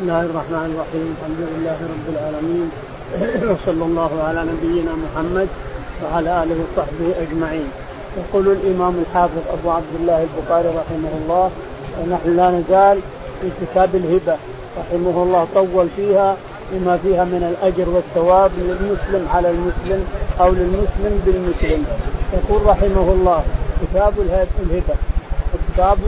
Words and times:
بسم 0.00 0.08
الله 0.08 0.26
الرحمن 0.32 0.68
الرحيم 0.74 1.06
الحمد 1.16 1.40
لله 1.52 1.78
رب 1.94 2.06
العالمين 2.14 2.68
وصلى 3.52 3.84
الله 3.84 4.12
على 4.28 4.40
نبينا 4.52 4.92
محمد 5.04 5.48
وعلى 6.02 6.30
اله 6.42 6.56
وصحبه 6.64 7.08
اجمعين 7.24 7.68
يقول 8.20 8.48
الامام 8.48 8.94
الحافظ 9.04 9.42
ابو 9.56 9.70
عبد 9.70 9.94
الله 10.00 10.26
البخاري 10.28 10.68
رحمه 10.68 11.12
الله 11.20 11.50
ونحن 11.98 12.36
لا 12.36 12.48
نزال 12.50 12.98
في 13.40 13.48
كتاب 13.60 13.90
الهبه 13.94 14.36
رحمه 14.80 15.16
الله 15.22 15.46
طول 15.54 15.86
فيها 15.96 16.36
بما 16.72 16.96
فيها 16.96 17.24
من 17.24 17.42
الاجر 17.50 17.88
والثواب 17.88 18.50
للمسلم 18.58 19.28
على 19.34 19.50
المسلم 19.50 20.00
أو 20.40 20.48
للمسلم 20.58 21.12
بالمسلم 21.26 21.84
يقول 22.38 22.60
رحمه 22.66 23.06
الله 23.16 23.42
كتاب 23.82 24.12
الهبه 24.60 24.94
كتاب 25.72 25.98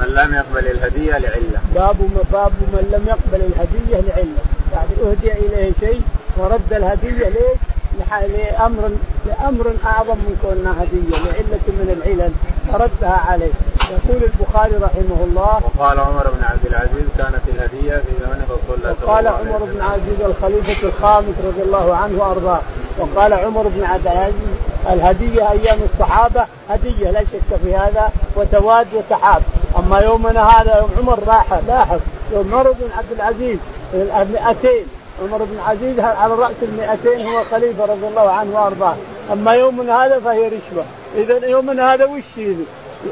من 0.00 0.06
لم 0.06 0.34
يقبل 0.34 0.66
الهدية 0.66 1.18
لعلة. 1.18 1.60
باب 1.74 1.96
باب 2.32 2.52
من 2.72 2.88
لم 2.92 3.06
يقبل 3.08 3.44
الهدية 3.46 4.08
لعلة. 4.08 4.42
يعني 4.72 5.10
أهدي 5.10 5.32
إليه 5.32 5.72
شيء 5.80 6.02
ورد 6.36 6.72
الهدية 6.72 7.28
ليش؟ 7.28 7.58
لامر 8.10 8.90
لأمر 9.26 9.74
أعظم 9.84 10.14
من 10.14 10.36
كونها 10.42 10.82
هدية 10.82 11.16
لعلة 11.18 11.66
من 11.68 11.96
العلل. 11.96 12.32
فردها 12.72 13.20
عليه. 13.28 13.52
يقول 13.90 14.22
البخاري 14.22 14.76
رحمه 14.76 15.24
الله 15.24 15.60
وقال 15.76 16.00
عمر 16.00 16.30
بن 16.30 16.44
عبد 16.44 16.66
العزيز 16.66 17.06
كانت 17.18 17.40
الهدية 17.48 17.96
في 17.96 18.12
زمن 18.20 18.44
رسول 18.44 18.76
الله 18.78 18.94
صلى 18.94 19.02
الله 19.02 19.12
عليه 19.12 19.30
وسلم 19.30 19.50
وقال 19.50 19.56
عمر 19.56 19.64
بن 19.64 19.80
عبد 19.80 20.08
العزيز 20.08 20.20
الخليفة 20.20 20.88
الخامس 20.88 21.34
رضي 21.44 21.62
الله 21.62 21.96
عنه 21.96 22.22
وأرضاه. 22.22 22.60
وقال 22.98 23.32
عمر 23.32 23.62
بن 23.62 23.84
عبد 23.84 24.06
العزيز 24.06 24.50
الهدية 24.92 25.50
أيام 25.50 25.78
الصحابة 25.92 26.44
هدية 26.70 27.10
لا 27.10 27.20
شك 27.20 27.56
في 27.64 27.76
هذا 27.76 28.10
وتواد 28.36 28.86
وسحاب 28.94 29.42
أما 29.78 29.98
يومنا 29.98 30.48
هذا 30.48 30.78
يوم 30.78 30.90
عمر 30.98 31.18
راح 31.26 31.52
لاحظ. 31.66 31.98
يوم 32.32 32.54
عمر 32.54 32.70
بن 32.72 32.88
عبد 32.98 33.12
العزيز 33.12 33.58
المئتين. 33.94 34.86
عمر 35.22 35.38
بن 35.38 35.58
عزيز 35.66 36.00
على 36.00 36.34
رأس 36.34 36.54
المئتين 36.62 37.26
هو 37.26 37.44
خليفة 37.50 37.84
رضي 37.84 38.06
الله 38.06 38.30
عنه 38.30 38.60
وأرضاه. 38.60 38.94
أما 39.32 39.52
يومنا 39.52 40.06
هذا 40.06 40.18
فهي 40.18 40.46
رشوة. 40.46 40.84
اذا 41.16 41.46
يومنا 41.46 41.94
هذا 41.94 42.04
وش 42.04 42.58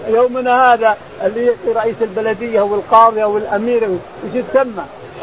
يومنا 0.08 0.72
هذا 0.72 0.96
اللي 1.24 1.46
يعطي 1.46 1.72
رئيس 1.76 1.96
البلدية 2.00 2.60
أو 2.60 2.74
القاضي 2.74 3.22
أو 3.22 3.36
الامير 3.36 3.84
وش؟ 3.84 4.44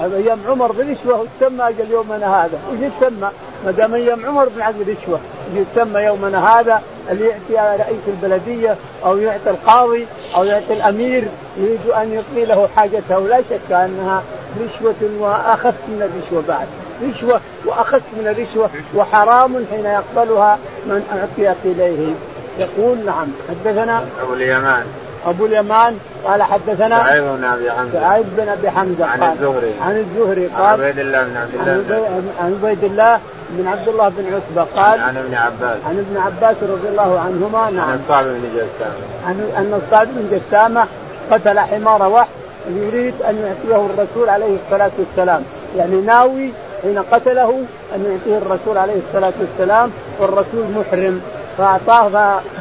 هذا 0.01 0.17
أيام 0.17 0.39
عمر 0.47 0.71
برشوة 0.71 1.21
وتسمى 1.21 1.69
أجل 1.69 1.91
يومنا 1.91 2.45
هذا، 2.45 2.59
وش 2.71 2.77
يسمى؟ 2.79 3.29
ما 3.65 3.71
دام 3.71 3.93
أيام 3.93 4.25
عمر 4.25 4.49
بن 4.55 4.61
عبد 4.61 4.81
رشوه، 4.89 5.19
يسمى 5.53 6.01
يومنا 6.01 6.59
هذا 6.59 6.81
اللي 7.11 7.25
يعطي 7.25 7.83
رئيس 7.83 7.99
البلدية 8.07 8.75
أو 9.05 9.17
يعطي 9.17 9.49
القاضي 9.49 10.05
أو 10.35 10.43
يعطي 10.43 10.73
الأمير 10.73 11.27
يريد 11.57 11.85
أن 12.01 12.11
يعطي 12.11 12.45
له 12.45 12.69
حاجته. 12.75 13.19
ولا 13.19 13.41
شك 13.49 13.71
أنها 13.71 14.23
رشوة 14.61 15.09
واخف 15.19 15.73
من 15.87 16.01
الرشوة 16.01 16.43
بعد، 16.47 16.67
رشوة 17.03 17.41
واخف 17.65 18.01
من 18.17 18.27
الرشوة 18.27 18.69
وحرام 18.95 19.65
حين 19.71 19.85
يقبلها 19.85 20.57
من 20.85 21.03
أعطيت 21.11 21.57
إليه. 21.65 22.13
يقول 22.59 23.05
نعم. 23.05 23.27
حدثنا 23.49 24.05
أبو 24.21 24.33
اليمان. 24.33 24.85
أبو 25.25 25.45
اليمان 25.45 25.99
قال 26.25 26.43
حدثنا 26.43 27.03
سعيد 27.03 27.23
بن 27.23 27.43
أبي 27.43 27.71
حمزة. 27.71 27.99
سعيد 28.01 28.25
بن 28.37 28.49
أبي 28.49 28.69
حمزة 28.69 29.05
عن 29.05 29.31
الزهري. 29.31 29.73
عن 29.81 29.97
الزهري 29.97 30.47
قال 30.47 30.65
عن 30.65 30.81
عبيد 30.81 30.99
الله 30.99 31.23
بن 31.23 31.37
عبد 31.37 31.53
الله. 31.53 32.21
عن 32.39 32.59
عبيد 32.63 32.83
الله 32.83 33.19
بن 33.49 33.67
عبد 33.67 33.87
الله 33.87 34.09
بن 34.09 34.25
عتبة 34.33 34.81
قال 34.81 34.99
عن 34.99 35.17
ابن 35.17 35.33
عباس. 35.33 35.77
عن 35.85 35.97
ابن 35.99 36.17
عباس 36.17 36.55
رضي 36.61 36.87
الله 36.87 37.19
عنهما 37.19 37.69
نعم. 37.71 37.89
عن 37.89 37.99
الصعب 38.03 38.25
بن 38.25 38.41
جسامة. 38.55 38.95
عن 39.27 39.51
أن 39.57 39.81
الصعب 39.83 40.07
بن 40.07 40.37
جسامة 40.37 40.85
قتل 41.31 41.59
حمار 41.59 42.11
وحش 42.11 42.27
يريد 42.69 43.13
أن 43.29 43.35
يعطيه 43.35 43.85
الرسول 43.85 44.29
عليه 44.29 44.57
الصلاة 44.65 44.91
والسلام. 44.99 45.43
يعني 45.77 45.95
ناوي 45.95 46.49
حين 46.81 46.99
قتله 47.11 47.63
أن 47.95 48.05
يعطيه 48.05 48.37
الرسول 48.45 48.77
عليه 48.77 48.99
الصلاة 49.07 49.33
والسلام 49.39 49.91
والرسول 50.19 50.65
محرم. 50.75 51.21
فأعطاه 51.57 52.09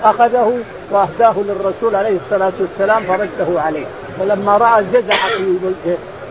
فأخذه 0.02 0.58
وأهداه 0.90 1.34
للرسول 1.36 1.94
عليه 1.96 2.16
الصلاة 2.24 2.52
والسلام 2.60 3.02
فرده 3.02 3.60
عليه. 3.60 3.86
فلما 4.18 4.56
رأى 4.56 4.80
الجزع 4.80 5.14
في 5.36 5.58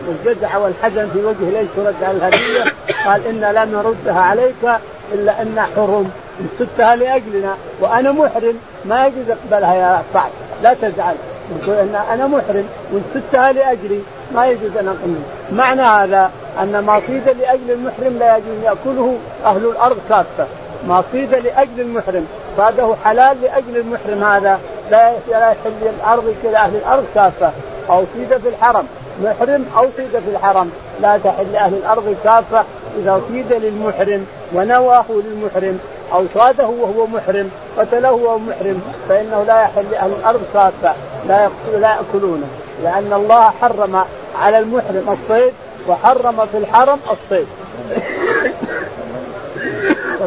والجزع 0.08 0.56
والحزن 0.56 1.08
في 1.12 1.18
وجهه 1.18 1.50
ليش 1.50 1.68
ترد 1.76 1.94
على 2.02 2.16
الهدية؟ 2.16 2.72
قال 3.06 3.26
أنا 3.26 3.64
لن 3.64 3.72
نردها 3.72 4.20
عليك 4.20 4.80
إلا 5.12 5.42
ان 5.42 5.66
حرم. 5.76 6.10
سدتها 6.58 6.96
لأجلنا. 6.96 7.54
وأنا 7.80 8.12
محرم. 8.12 8.58
ما 8.84 9.06
يجوز 9.06 9.30
أقبلها 9.30 9.74
يا 9.74 10.02
صعب 10.14 10.30
لا 10.62 10.74
تزعل. 10.74 11.14
يقول 11.62 11.76
إن 11.76 11.94
أنا 12.12 12.26
محرم. 12.26 12.68
وسدتها 12.92 13.52
لأجلي. 13.52 14.00
ما 14.34 14.46
يجوز 14.46 14.76
أن 14.80 14.88
اقبل 14.88 15.14
معنى 15.52 15.82
هذا 15.82 16.30
أن 16.62 16.78
ما 16.78 17.00
صيد 17.06 17.28
لأجل 17.28 17.70
المحرم 17.70 18.18
لا 18.18 18.36
يجوز 18.36 18.62
يأكله 18.64 19.18
أهل 19.44 19.66
الأرض 19.66 19.96
كافة. 20.08 20.46
ما 20.88 21.04
صيد 21.12 21.34
لأجل 21.34 21.80
المحرم. 21.80 22.26
صاده 22.56 22.94
حلال 23.04 23.36
لأجل 23.42 23.76
المحرم 23.76 24.24
هذا. 24.24 24.60
لا 24.90 25.12
لا 25.30 25.50
يحل 25.50 25.88
الأرض 25.98 26.34
كذا. 26.42 26.56
أهل 26.56 26.76
الأرض 26.76 27.04
كافة. 27.14 27.52
أو 27.90 28.04
صيد 28.14 28.38
في 28.38 28.48
الحرم. 28.48 28.86
محرم 29.22 29.64
أو 29.76 29.86
صيد 29.96 30.10
في 30.10 30.30
الحرم. 30.36 30.70
لا 31.02 31.18
تحل 31.24 31.52
لأهل 31.52 31.74
الأرض 31.74 32.16
كافة 32.24 32.64
إذا 32.98 33.22
صيد 33.28 33.52
للمحرم 33.52 34.26
ونواه 34.52 35.04
للمحرم 35.08 35.78
أو 36.12 36.24
صاده 36.34 36.66
وهو 36.66 37.06
محرم 37.06 37.50
قتله 37.78 38.12
وهو 38.12 38.38
محرم 38.38 38.82
فإنه 39.08 39.44
لا 39.46 39.62
يحل 39.62 39.84
لأهل 39.90 40.12
الأرض 40.20 40.40
كافة. 40.54 40.94
لا 41.28 41.48
لا 41.72 41.96
يأكلونه. 41.96 42.46
لأن 42.82 43.12
الله 43.12 43.50
حرم 43.60 44.04
على 44.40 44.58
المحرم 44.58 45.18
الصيد 45.18 45.52
وحرم 45.88 46.46
في 46.52 46.58
الحرم 46.58 46.98
الصيد. 47.10 47.46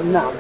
نعم. 0.14 0.32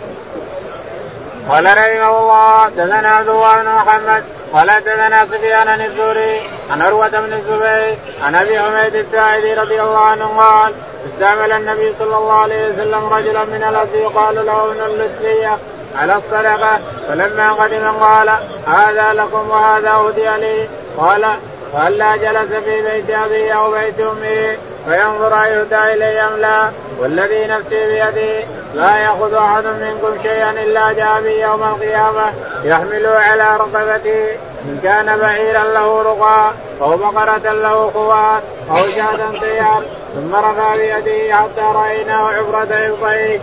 قال 1.50 1.66
رحمه 1.66 2.19
الله 2.19 2.69
دثنا 2.69 3.09
عبد 3.09 3.30
الله 3.30 3.56
بن 3.62 3.69
محمد 3.69 4.24
قال 4.53 4.68
دثنا 4.68 5.25
سفيان 5.25 5.78
بن 5.78 5.81
الزهري 5.86 6.56
عن 6.72 6.82
عروة 6.82 7.08
بن 7.08 7.34
الزبير 7.34 7.98
عن 8.24 8.36
أبي 8.36 8.60
حميد 8.60 8.96
الساعدي 8.96 9.54
رضي 9.54 9.82
الله 9.82 10.00
عنه 10.00 10.26
قال 10.26 10.74
استعمل 11.14 11.52
النبي 11.52 11.94
صلى 12.00 12.18
الله 12.18 12.34
عليه 12.34 12.70
وسلم 12.70 13.14
رجلا 13.14 13.44
من 13.44 13.64
الاسي 13.70 13.98
يقال 14.04 14.46
له 14.46 14.66
ابن 14.66 14.82
اللسية 14.86 15.58
على 15.96 16.16
الصدقة 16.16 16.80
فلما 17.08 17.54
قدم 17.54 17.92
قال 18.02 18.30
هذا 18.68 19.14
لكم 19.14 19.50
وهذا 19.50 19.90
أهدي 19.90 20.42
لي. 20.42 20.68
قال 20.98 21.26
وهلا 21.74 22.16
جلس 22.16 22.54
في 22.66 22.82
بيت 22.82 23.10
أبيه 23.10 23.54
أو 23.54 23.72
بيت 23.72 24.00
أمه 24.00 24.58
فينظر 24.86 25.44
أيهدى 25.44 25.94
إلي 25.94 26.22
أم 26.22 26.38
لا. 26.38 26.72
والذي 27.00 27.46
نفسي 27.46 27.88
بيده 27.88 28.48
لا 28.76 28.98
يأخذ 28.98 29.34
أحد 29.34 29.66
منكم 29.66 30.24
شيئا 30.24 30.52
إلا 30.52 30.92
جاء 30.92 31.22
به 31.22 31.30
يوم 31.30 31.64
القيامة 31.64 32.34
يحمله 32.64 33.10
على 33.10 33.58
رقبته 33.58 34.38
إن 34.68 34.80
كان 34.84 35.18
بعيرا 35.18 35.64
له 35.64 36.02
رقى 36.02 36.52
أو 36.82 36.98
بقرة 36.98 37.54
له 37.54 37.92
خوات 37.94 38.44
أو 38.70 38.76
شاة 38.96 39.40
طيار. 39.40 39.84
ثم 40.16 40.36
رفع 40.36 40.76
بيده 40.76 41.36
حتى 41.36 41.62
رأيناه 41.76 42.28
عبرة 42.28 42.68
إبطيه 42.72 43.40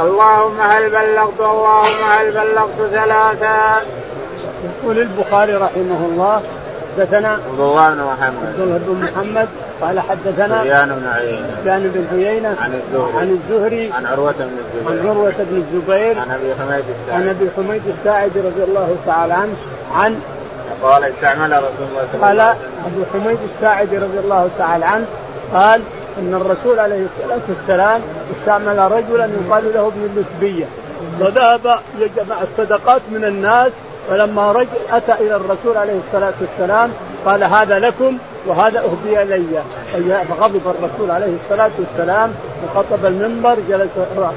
اللهم 0.00 0.60
هل 0.60 0.90
بلغت 0.90 1.40
اللهم 1.40 2.10
هل 2.10 2.30
بلغت 2.30 2.90
ثلاثا. 2.90 3.82
يقول 4.64 4.98
البخاري 4.98 5.54
رحمه 5.54 6.00
الله 6.10 6.42
حدثنا 6.96 7.28
عبد 7.28 7.60
الله 7.60 7.90
بن 7.90 8.02
محمد. 8.02 8.46
عبد 8.46 8.60
الله 8.60 8.78
بن 8.86 9.04
محمد 9.04 9.48
قال 9.80 10.00
حدثنا 10.00 10.60
سفيان 10.60 10.88
بن 10.88 11.08
عيينة. 11.08 11.46
سفيان 11.60 11.82
بن 11.94 12.16
عيينة 12.16 12.56
عن 12.60 12.72
الزهري. 12.80 13.18
عن 13.18 13.38
الزهري. 13.38 13.92
عن 13.92 14.06
عروة 14.06 14.32
بن 14.32 14.58
الزبير. 14.58 15.00
عن 15.00 15.08
عروة 15.08 15.34
بن 15.38 15.56
الزبير. 15.56 16.18
عن 16.18 16.30
أبي 16.30 16.54
حميد 16.54 16.84
الساعدي. 16.88 17.12
عن 17.12 17.28
أبي 17.28 17.50
حميد 17.56 17.82
الساعدي 17.98 18.40
رضي 18.40 18.64
الله 18.64 18.96
تعالى 19.06 19.32
عنه 19.32 19.56
عن 19.94 20.20
قال 20.82 21.04
استعمل 21.04 21.52
رسول 21.52 21.86
الله 21.90 22.02
صلى 22.12 22.14
الله 22.14 22.26
قال 22.26 22.40
عليه 22.40 22.58
وسلم. 22.58 22.84
أبو 22.86 23.04
حميد 23.12 23.38
الساعدي 23.54 23.98
رضي 23.98 24.18
الله 24.18 24.50
تعالى 24.58 24.84
عنه 24.84 25.06
قال 25.54 25.80
إن 26.18 26.34
الرسول 26.34 26.78
عليه 26.78 27.06
الصلاة 27.06 27.40
والسلام 27.48 28.00
استعمل 28.38 28.92
رجلا 28.92 29.24
يقال 29.24 29.72
له 29.74 29.86
ابن 29.86 30.10
اللتبيه 30.16 30.64
وذهب 31.20 31.78
يجمع 31.98 32.36
الصدقات 32.42 33.00
من 33.10 33.24
الناس 33.24 33.72
فلما 34.08 34.52
رجل 34.52 34.78
أتى 34.92 35.12
إلى 35.12 35.36
الرسول 35.36 35.76
عليه 35.76 36.00
الصلاة 36.06 36.32
والسلام 36.40 36.90
قال 37.26 37.44
هذا 37.44 37.78
لكم 37.78 38.18
وهذا 38.46 38.80
أهدي 38.80 39.22
إلي. 39.22 39.62
فغضب 40.28 40.62
الرسول 40.66 41.10
عليه 41.10 41.32
الصلاة 41.44 41.70
والسلام 41.78 42.34
وخطب 42.64 43.06
المنبر 43.06 43.56
جلس 43.68 43.88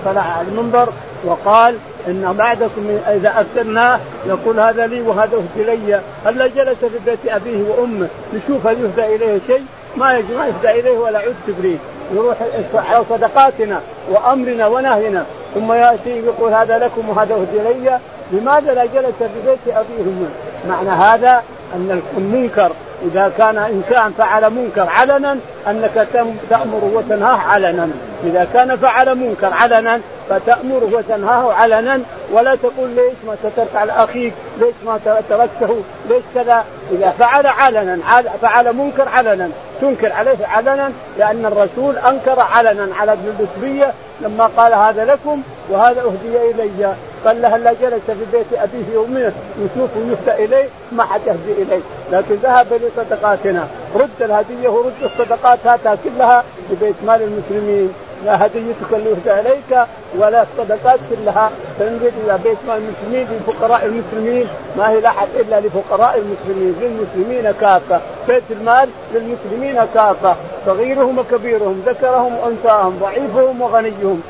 طلع 0.05 0.21
على 0.21 0.47
المنبر 0.47 0.89
وقال 1.25 1.75
إن 2.07 2.35
بعدكم 2.37 2.99
إذا 3.07 3.33
افتناه 3.41 3.99
يقول 4.27 4.59
هذا 4.59 4.87
لي 4.87 5.01
وهذا 5.01 5.37
اهدي 5.37 5.63
لي 5.63 5.99
هلا 6.25 6.47
جلس 6.47 6.77
في 6.79 6.99
بيت 7.05 7.19
أبيه 7.27 7.63
وأمه 7.69 8.07
نشوف 8.33 8.67
هل 8.67 8.77
يهدى 8.81 9.15
إليه 9.15 9.39
شيء؟ 9.47 9.63
ما 9.97 10.13
ما 10.37 10.47
يهدى 10.47 10.79
إليه 10.79 10.97
ولا 10.97 11.19
عد 11.19 11.35
تبريد 11.47 11.79
يروح 12.13 12.37
على 12.75 13.03
صدقاتنا 13.09 13.81
وأمرنا 14.09 14.67
ونهينا. 14.67 15.25
ثم 15.55 15.73
يأتي 15.73 16.09
يقول 16.09 16.53
هذا 16.53 16.77
لكم 16.77 17.09
وهذا 17.09 17.33
اهدي 17.33 17.57
لي 17.57 17.99
لماذا 18.31 18.73
لا 18.73 18.85
جلس 18.85 19.15
في 19.19 19.47
بيت 19.47 19.75
أبيه 19.75 20.27
معنى 20.69 20.89
هذا 20.89 21.43
أن 21.75 22.01
المنكر 22.17 22.71
إذا 23.11 23.31
كان 23.37 23.57
إنسان 23.57 24.13
فعل 24.17 24.49
منكر 24.49 24.89
علنا 24.89 25.37
أنك 25.67 26.07
تامره 26.49 26.91
وتنهاه 26.93 27.37
علنا. 27.37 27.89
إذا 28.23 28.47
كان 28.53 28.77
فعل 28.77 29.15
منكر 29.15 29.53
علنا 29.53 30.01
فتأمره 30.31 30.89
وتنهاه 30.93 31.53
علنا 31.53 32.01
ولا 32.31 32.55
تقول 32.55 32.89
ليش 32.89 33.13
ما 33.27 33.35
سترك 33.43 33.75
على 33.75 33.91
أخيك؟ 33.91 34.33
ليش 34.59 34.73
ما 34.85 34.99
تركته؟ 35.29 35.81
ليش 36.09 36.23
كذا؟ 36.35 36.65
إذا 36.91 37.09
فعل 37.19 37.47
علنا 37.47 37.97
فعل 38.41 38.73
منكر 38.73 39.09
علنا 39.09 39.49
تنكر 39.81 40.11
عليه 40.11 40.47
علنا 40.47 40.91
لأن 41.17 41.45
الرسول 41.45 41.97
أنكر 41.97 42.39
علنا 42.39 42.87
على 42.95 43.13
ابن 43.13 43.33
اللتبيه 43.39 43.93
لما 44.21 44.49
قال 44.57 44.73
هذا 44.73 45.05
لكم 45.05 45.41
وهذا 45.69 46.01
أهدي 46.01 46.51
إلي. 46.51 46.95
قال 47.25 47.41
له 47.41 47.55
هلا 47.55 47.73
جلس 47.81 48.01
في 48.07 48.25
بيت 48.31 48.53
أبيه 48.53 48.97
وأمه 48.97 49.31
يشوف 49.57 49.89
ويهدى 49.97 50.45
إليه 50.45 50.69
ما 50.91 51.03
حد 51.03 51.21
يهدي 51.27 51.61
إليه. 51.61 51.81
لكن 52.11 52.35
ذهب 52.35 52.67
لصدقاتنا 52.73 53.67
رد 53.95 54.21
الهدية 54.21 54.69
ورد 54.69 54.93
الصدقات 55.03 55.59
هاتها 55.65 55.97
كلها 56.03 56.43
لبيت 56.71 56.95
مال 57.05 57.21
المسلمين. 57.21 57.93
لا 58.25 58.45
هديتك 58.45 58.93
اللي 58.93 59.09
يهدى 59.09 59.39
إليك 59.39 59.87
ولا 60.17 60.43
الصدقات 60.43 60.99
كلها 61.09 61.51
تنزل 61.79 62.11
إلى 62.25 62.39
بيت 62.43 62.57
مال 62.67 62.77
المسلمين 62.77 63.27
لفقراء 63.37 63.85
المسلمين. 63.85 64.47
ما 64.77 64.89
هي 64.89 65.01
لاحد 65.01 65.27
إلا 65.39 65.59
لفقراء 65.59 66.17
المسلمين 66.17 66.75
للمسلمين 66.81 67.51
كافة. 67.61 68.01
بيت 68.27 68.43
المال 68.51 68.89
للمسلمين 69.13 69.85
كافة. 69.93 70.35
صغيرهم 70.65 71.17
وكبيرهم 71.19 71.83
ذكرهم 71.85 72.33
وأنثاهم 72.37 72.97
ضعيفهم 73.01 73.61
وغنيهم. 73.61 74.21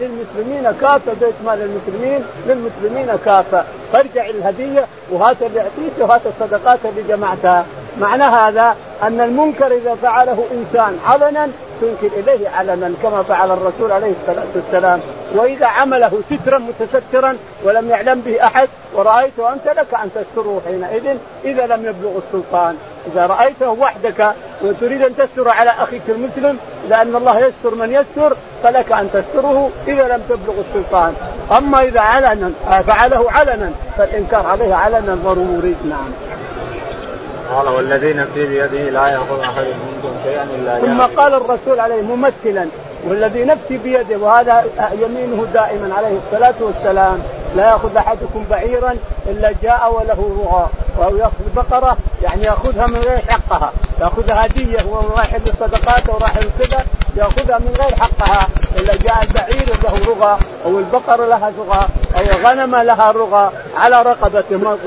للمسلمين 0.00 0.72
كافة 0.80 1.12
بيت 1.20 1.34
مال 1.46 1.62
المسلمين 1.62 2.24
للمسلمين 2.46 3.18
كافة. 3.24 3.64
فارجع 3.92 4.26
الهدية 4.26 4.86
وهات 5.10 5.36
اللي 5.42 5.60
اعطيك 5.60 5.92
وهات 5.98 6.20
الصدقات 6.26 6.78
اللي 6.84 7.02
جمعتها. 7.02 7.66
معنى 8.00 8.24
هذا 8.24 8.76
أن 9.02 9.20
المنكر 9.20 9.66
إذا 9.66 9.94
فعله 10.02 10.44
إنسان 10.52 10.98
علنا 11.06 11.48
تنكر 11.80 12.16
إليه 12.16 12.48
علنا 12.48 12.92
كما 13.02 13.22
فعل 13.22 13.50
الرسول 13.50 13.92
عليه 13.92 14.12
الصلاة 14.22 14.46
والسلام. 14.54 15.00
وإذا 15.34 15.66
عمله 15.66 16.20
سترا 16.30 16.58
متسترا 16.58 17.36
ولم 17.64 17.90
يعلم 17.90 18.20
به 18.20 18.46
أحد 18.46 18.68
ورأيته 18.94 19.52
أنت 19.52 19.66
لك 19.66 19.94
أن 19.94 20.10
تستره 20.14 20.60
حينئذ 20.66 21.16
إذا 21.44 21.66
لم 21.66 21.86
يبلغ 21.86 22.18
السلطان. 22.26 22.76
إذا 23.12 23.26
رأيته 23.26 23.70
وحدك 23.70 24.32
وتريد 24.62 25.02
أن 25.02 25.16
تستر 25.16 25.48
على 25.48 25.70
أخيك 25.70 26.02
المسلم 26.08 26.58
لأن 26.88 27.16
الله 27.16 27.38
يستر 27.38 27.74
من 27.74 27.92
يستر 27.92 28.36
فلك 28.62 28.92
أن 28.92 29.10
تستره 29.12 29.70
إذا 29.88 30.08
لم 30.08 30.22
تبلغ 30.28 30.60
السلطان. 30.68 31.14
أما 31.58 31.82
إذا 31.82 32.00
علنا 32.00 32.52
فعله 32.86 33.30
علنا 33.30 33.70
فالإنكار 33.98 34.46
عليه 34.46 34.74
علنا 34.74 35.14
ضروري. 35.24 35.76
نعم. 35.90 36.35
قال 37.50 37.68
والذي 37.68 38.12
نفسي 38.12 38.46
بيده 38.46 38.90
لا 38.90 39.06
يأخذ 39.08 39.40
أحد 39.40 39.64
منكم 39.64 40.16
شيئا 40.24 40.42
إلا 40.42 40.78
ثم 40.78 41.00
قال 41.20 41.34
الرسول 41.34 41.80
عليه 41.80 42.02
ممثلا 42.02 42.66
والذي 43.04 43.44
نفسي 43.44 43.76
بيده 43.76 44.18
وهذا 44.18 44.64
يمينه 44.92 45.46
دائما 45.54 45.94
عليه 45.94 46.18
الصلاة 46.26 46.54
والسلام 46.60 47.18
لا 47.56 47.66
يأخذ 47.66 47.96
أحدكم 47.96 48.44
بعيرا 48.50 48.96
إلا 49.26 49.52
جاء 49.62 49.94
وله 49.94 50.30
رغى 50.44 50.68
أو 51.06 51.16
يأخذ 51.16 51.44
بقرة 51.56 51.96
يعني 52.22 52.42
يأخذها 52.42 52.86
من 52.86 52.96
غير 52.96 53.18
حقها. 53.28 53.72
يأخذها 54.00 54.46
هدية 54.46 54.78
وهو 54.86 55.16
رايح 55.16 55.34
للصدقات 55.34 56.08
أو 56.08 56.18
رايح 56.18 56.36
يأخذها 57.16 57.58
من 57.58 57.76
غير 57.80 57.94
حقها 57.94 58.48
إلا 58.76 58.94
جاء 58.96 59.22
البعير 59.22 59.68
له 59.84 60.14
رغى 60.14 60.38
أو 60.64 60.78
البقره 60.78 61.26
لها 61.26 61.52
رغى 61.58 61.86
أو 62.16 62.38
الغنم 62.38 62.76
لها 62.76 63.10
رغى 63.10 63.50
على 63.76 64.02
رقبته 64.02 64.78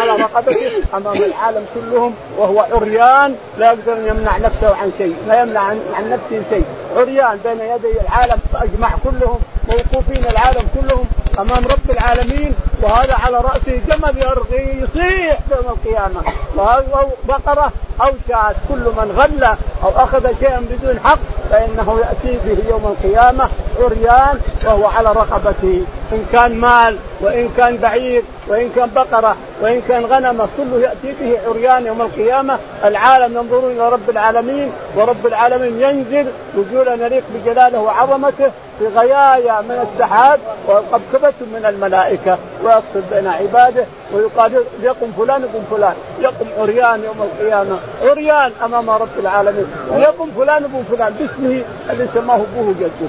على 0.00 0.22
رقبته 0.22 0.70
امام 0.94 1.16
العالم 1.16 1.66
كلهم 1.74 2.14
وهو 2.38 2.66
عريان 2.72 3.34
لا 3.58 3.66
يقدر 3.66 3.92
أن 3.92 4.06
يمنع 4.06 4.38
نفسه 4.38 4.76
عن 4.76 4.92
شيء 4.98 5.16
لا 5.28 5.42
يمنع 5.42 5.60
عن 5.60 6.10
نفسه 6.10 6.42
شيء. 6.50 6.64
عريان 6.96 7.38
بين 7.44 7.60
يدي 7.60 8.00
العالم 8.00 8.40
أجمع 8.54 8.90
كلهم 9.04 9.38
موقوفين 9.68 10.24
العالم 10.30 10.68
كلهم 10.74 11.06
أمام 11.38 11.64
رب 11.64 11.90
العالمين 11.90 12.54
وهذا 12.82 13.14
على 13.14 13.36
راسه 13.36 13.80
جمل 13.88 14.14
يصيح 14.52 15.38
يوم 15.50 15.76
القيامة. 15.76 16.22
وهذا 16.56 17.06
بقرة 17.28 17.72
أو 18.00 18.10
شاة 18.28 18.54
كل 18.68 18.84
من 18.96 19.14
غل 19.16 19.44
أو 19.82 20.04
أخذ 20.04 20.28
شيئا 20.40 20.60
بدون 20.70 21.00
حق 21.04 21.18
فإنه 21.50 22.00
يأتي 22.00 22.38
به 22.46 22.70
يوم 22.70 22.86
القيامة 22.86 23.48
عريان 23.80 24.40
وهو 24.64 24.86
على 24.86 25.08
رقبته. 25.08 25.84
إن 26.12 26.26
كان 26.32 26.54
مال 26.60 26.98
وإن 27.20 27.48
كان 27.56 27.76
بعير 27.76 28.22
وإن 28.48 28.70
كان 28.76 28.90
بقرة 28.96 29.36
وإن 29.60 29.82
كان 29.88 30.04
غنمه 30.04 30.48
كله 30.56 30.80
يأتي 30.80 31.14
به 31.20 31.38
عريان 31.48 31.86
يوم 31.86 32.02
القيامة. 32.02 32.58
العالم 32.84 33.36
ينظرون 33.36 33.72
إلى 33.72 33.88
رب 33.88 34.10
العالمين 34.10 34.72
ورب 34.96 35.26
العالمين 35.26 35.80
ينزل 35.80 36.26
نزولا 36.58 37.06
يليق 37.06 37.22
بجلاله 37.34 37.80
وعظمته 37.80 38.50
في 38.78 38.86
غيايا 38.96 39.60
من 39.60 39.88
السحاب 39.88 40.40
وقبكبة 40.66 41.32
من 41.40 41.66
الملائكة. 41.68 42.38
ويفصل 42.64 43.02
بين 43.12 43.26
عباده 43.26 43.84
ويقال 44.12 44.64
يقم 44.82 45.12
فلان 45.18 45.42
يقم 45.42 45.64
فلان. 45.70 45.94
يقم 46.20 46.46
عريان 46.58 47.04
يوم 47.04 47.28
القيامة. 47.28 47.78
عريان 48.02 48.52
أمام 48.64 48.90
رب 48.90 49.18
العالمين. 49.18 49.66
ويقم 49.90 50.28
فلان 50.38 50.62
يقم 50.62 50.84
فلان. 50.90 51.12
باسمه 51.18 51.62
اللي 51.90 52.08
سماه 52.14 52.34
أبوه 52.34 52.74
جده 52.80 53.08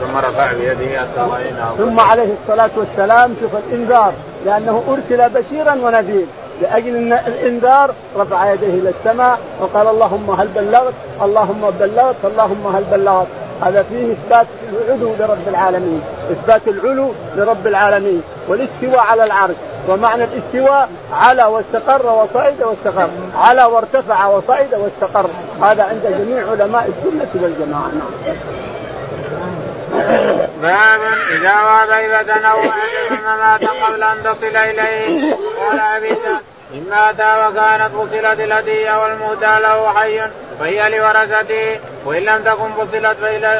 ثم 0.00 0.18
رفع 0.18 0.52
بيده 0.52 1.00
حتى 1.00 1.20
راينا 1.30 1.74
ثم 1.78 2.00
عليه 2.00 2.28
الصلاة 2.42 2.70
والسلام 2.76 3.34
شوف 3.40 3.50
الإنذار 3.68 4.12
لأنه 4.46 4.82
أرسل 4.88 5.28
بشيرا 5.28 5.72
ونذير 5.72 6.26
لأجل 6.62 7.12
الإنذار 7.12 7.90
رفع 8.16 8.52
يديه 8.52 8.74
إلى 8.74 8.92
السماء 8.98 9.38
وقال 9.60 9.86
اللهم 9.88 10.30
هل 10.30 10.48
بلغت؟ 10.48 10.94
اللهم 11.22 11.70
بلغت 11.80 12.16
اللهم 12.24 12.66
هل 12.76 12.84
بلغت؟ 12.90 13.26
هذا 13.62 13.82
فيه 13.82 14.12
إثبات 14.12 14.46
العلو 14.72 15.12
لرب 15.18 15.48
العالمين، 15.48 16.02
إثبات 16.30 16.68
العلو 16.68 17.12
لرب 17.36 17.66
العالمين، 17.66 18.22
والاستواء 18.48 19.00
على 19.00 19.24
العرش، 19.24 19.54
ومعنى 19.88 20.24
الاستواء 20.24 20.88
على 21.12 21.44
واستقر 21.44 22.06
وصعد 22.06 22.62
واستقر، 22.62 23.08
على 23.38 23.64
وارتفع 23.64 24.26
وصعد 24.26 24.74
واستقر، 24.74 25.30
هذا 25.62 25.82
عند 25.82 26.02
جميع 26.18 26.50
علماء 26.50 26.88
السنة 26.88 27.42
والجماعة. 27.42 27.90
باب 30.62 31.00
إذا 31.30 31.62
وهب 31.62 31.90
هبه 31.90 32.48
أو 32.48 32.62
ثم 33.08 33.24
مات 33.24 33.64
قبل 33.64 34.02
أن 34.02 34.22
تصل 34.24 34.56
إليه. 34.56 35.36
قال 35.60 35.80
عبيده 35.80 36.40
إن 36.74 36.86
مات 36.90 37.20
وكانت 37.20 37.92
فصلت 37.94 38.40
الهدية 38.40 39.02
والمهدى 39.02 39.62
له 39.62 39.94
حي 39.94 40.20
فهي 40.60 40.98
لورثته 40.98 41.80
وإن 42.04 42.22
لم 42.22 42.42
تكن 42.44 42.70
فصلت 42.72 43.16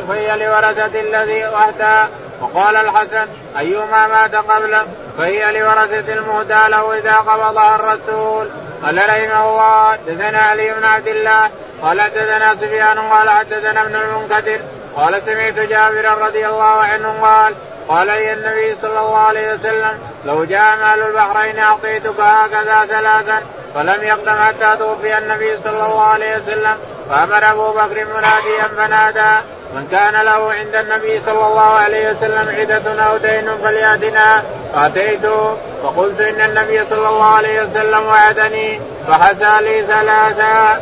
فهي 0.08 0.36
لورثة 0.36 1.00
الذي 1.00 1.44
أهدى 1.44 2.08
وقال 2.40 2.76
الحسن 2.76 3.26
أيما 3.58 4.06
مات 4.06 4.34
قبله 4.34 4.86
فهي 5.18 5.60
لورثة 5.60 6.12
المهدى 6.12 6.68
له 6.68 6.98
إذا 6.98 7.16
قبضها 7.16 7.76
الرسول. 7.76 8.48
قال 8.82 8.98
رحمه 8.98 9.50
الله 9.50 9.92
حدثنا 9.92 10.38
علي 10.38 10.74
بن 10.74 10.84
عبد 10.84 11.08
الله 11.08 11.50
قال 11.82 12.00
حدثنا 12.00 12.54
سفيان 12.54 12.98
قال 12.98 13.30
حدثنا 13.30 13.82
ابن 13.82 13.96
المنكدر. 13.96 14.60
قال 14.96 15.22
سمعت 15.26 15.54
جابرا 15.54 16.26
رضي 16.26 16.46
الله 16.46 16.64
عنه 16.64 17.14
قال 17.22 17.54
قال 17.88 18.06
لي 18.06 18.32
النبي 18.32 18.76
صلى 18.82 19.00
الله 19.00 19.18
عليه 19.18 19.52
وسلم 19.52 19.98
لو 20.26 20.44
جاء 20.44 20.76
مال 20.76 21.02
البحرين 21.02 21.58
أعطيتك 21.58 22.20
هكذا 22.20 22.86
ثلاثا 22.86 23.42
فلم 23.74 24.02
يقدم 24.02 24.36
حتى 24.42 24.76
توفي 24.78 25.18
النبي 25.18 25.56
صلى 25.64 25.86
الله 25.86 26.02
عليه 26.02 26.36
وسلم 26.36 26.76
فأمر 27.10 27.50
أبو 27.50 27.70
بكر 27.70 28.04
مناديا 28.16 28.68
فنادى 28.76 29.42
من 29.74 29.88
كان 29.90 30.12
له 30.24 30.52
عند 30.52 30.74
النبي 30.74 31.20
صلى 31.26 31.46
الله 31.46 31.70
عليه 31.72 32.10
وسلم 32.10 32.48
عدة 32.58 33.02
أو 33.02 33.16
دين 33.16 33.56
فليأتنا 33.64 34.42
فأتيته 34.74 35.56
فقلت 35.82 36.20
إن 36.20 36.40
النبي 36.50 36.84
صلى 36.90 37.08
الله 37.08 37.34
عليه 37.34 37.62
وسلم 37.62 38.06
وعدني 38.06 38.80
فحسى 39.08 39.52
لي 39.60 39.82
ثلاثا. 39.86 40.80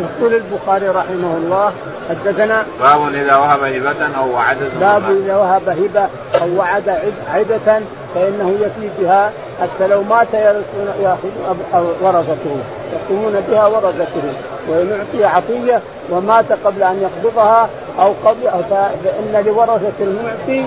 يقول 0.00 0.34
البخاري 0.34 0.88
رحمه 0.88 1.36
الله 1.36 1.72
حدثنا 2.10 2.64
باب 2.80 3.14
إذا 3.14 3.36
وهب 3.36 3.62
هبة 3.62 4.16
أو 4.18 4.34
وعد 4.34 4.56
باب 4.80 5.02
إذا 5.24 5.36
وهب 5.36 5.68
هبة 5.68 6.08
أو 6.42 6.58
وعد 6.58 6.88
عدة 7.28 7.80
فإنه 8.14 8.56
يفي 8.60 8.90
بها 8.98 9.32
حتى 9.60 9.86
لو 9.86 10.02
مات 10.02 10.34
يأخذ 11.02 11.28
ورثته 12.02 12.56
يقومون 12.92 13.44
بها 13.48 13.66
ورثته 13.66 14.32
وإن 14.68 14.92
أعطي 14.92 15.24
عطية 15.24 15.80
ومات 16.10 16.52
قبل 16.64 16.82
أن 16.82 17.02
يقبضها 17.02 17.68
أو 17.98 18.12
قبل 18.24 18.50
فإن 18.70 19.44
لورثة 19.46 19.92
المعطي 20.00 20.64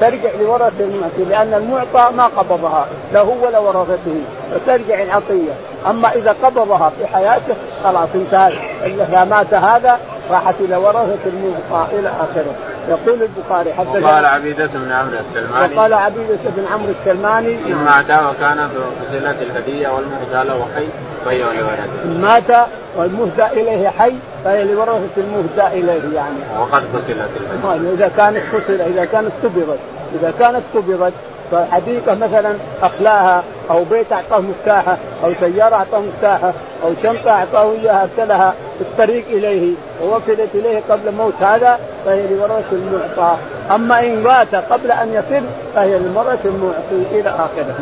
ترجع 0.00 0.30
لورثة 0.40 0.84
المعطي 0.84 1.24
لأن 1.30 1.54
المعطى 1.54 2.16
ما 2.16 2.26
قبضها 2.26 2.86
لا 3.12 3.20
هو 3.20 3.46
ولا 3.46 3.58
ورثته 3.58 4.20
فترجع 4.54 5.02
العطية. 5.02 5.52
أما 5.90 6.12
إذا 6.14 6.34
قبضها 6.42 6.92
في 6.98 7.06
حياته 7.06 7.54
خلاص 7.84 8.08
انتهت 8.14 8.52
إذا 8.84 9.24
مات 9.30 9.54
هذا 9.54 9.98
راحت 10.30 10.54
إلى 10.60 10.76
ورثه 10.76 11.18
المعطى 11.26 11.98
إلى 11.98 12.08
آخره. 12.08 12.54
يقول 12.88 13.22
البخاري 13.22 13.72
حتى 13.72 14.04
وقال 14.04 14.26
عبيدة 14.26 14.66
بن 14.66 14.92
عمرو 14.92 15.16
السلماني. 15.28 15.76
وقال 15.76 15.94
عبيدة 15.94 16.38
بن 16.56 16.64
عمرو 16.72 16.92
السلماني 17.00 17.56
إن 17.66 17.74
مات 17.74 18.10
وكان 18.10 18.68
في 18.68 19.18
صلة 19.18 19.34
الهدية 19.42 19.88
والمهدى 19.88 20.48
له 20.48 20.66
حي 20.76 20.86
فهي 21.24 21.38
لولده 21.38 21.84
إن 22.04 22.20
مات 22.20 22.68
والمهدى 22.96 23.60
إليه 23.60 23.88
حي 23.88 24.12
فهي 24.44 24.64
لورثة 24.64 25.16
المهدى 25.16 25.80
إليه 25.80 26.16
يعني. 26.16 26.60
وقد 26.60 26.82
قتلت 26.94 27.28
الميتة 27.66 27.94
إذا 27.94 28.10
كانت 28.16 28.42
قتل 28.54 28.80
إذا 28.80 29.04
كانت 29.04 29.32
قبضت. 29.42 29.78
إذا 30.14 30.32
كانت 30.38 30.62
قبضت 30.74 31.12
فحديقة 31.52 32.14
مثلا 32.14 32.54
أخلاها 32.82 33.42
أو 33.70 33.84
بيت 33.84 34.12
أعطاه 34.12 34.40
مفتاحه 34.40 34.96
أو 35.24 35.32
سيارة 35.40 35.74
أعطاه 35.74 36.00
مفتاحه 36.00 36.52
أو 36.84 36.90
شنطة 37.02 37.30
أعطاه 37.30 37.72
إياها 37.72 38.02
أرسلها 38.02 38.54
في 38.78 38.80
الطريق 38.80 39.24
إليه 39.28 39.74
ووكلت 40.02 40.48
إليه 40.54 40.82
قبل 40.90 41.12
موت 41.12 41.34
هذا 41.40 41.78
فهي 42.04 42.26
لورثة 42.26 42.72
المعطى. 42.72 43.36
أما 43.74 44.00
إن 44.00 44.22
مات 44.22 44.54
قبل 44.54 44.92
أن 44.92 45.14
يفر 45.14 45.42
فهي 45.74 45.98
للمرأة 45.98 46.38
المعطي 46.44 47.20
إلى 47.20 47.30
آخره. 47.30 47.74